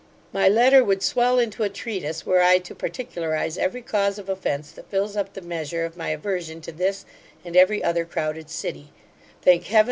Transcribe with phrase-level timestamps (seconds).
[0.33, 4.71] My letter would swell into a treatise, were I to particularize every cause of offence
[4.71, 7.05] that fills up the measure of my aversion to this,
[7.45, 8.91] and every other crowded city
[9.43, 9.79] Thank Heaven!